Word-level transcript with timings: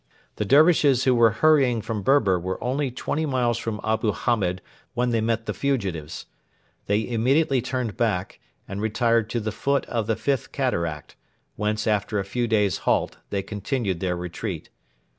The 0.37 0.45
Dervishes 0.45 1.03
who 1.03 1.13
were 1.13 1.29
hurrying 1.29 1.79
from 1.79 2.01
Berber 2.01 2.39
were 2.39 2.57
only 2.63 2.89
twenty 2.89 3.27
miles 3.27 3.59
from 3.59 3.79
Abu 3.83 4.11
Hamed 4.11 4.59
when 4.95 5.11
they 5.11 5.21
met 5.21 5.45
the 5.45 5.53
fugitives. 5.53 6.25
They 6.87 7.07
immediately 7.07 7.61
turned 7.61 7.97
back, 7.97 8.39
and 8.67 8.81
retired 8.81 9.29
to 9.29 9.39
the 9.39 9.51
foot 9.51 9.85
of 9.85 10.07
the 10.07 10.15
Fifth 10.15 10.51
Cataract, 10.51 11.17
whence 11.55 11.85
after 11.85 12.17
a 12.17 12.25
few 12.25 12.47
days' 12.47 12.77
halt 12.79 13.17
they 13.29 13.43
continued 13.43 13.99
their 13.99 14.15
retreat. 14.17 14.71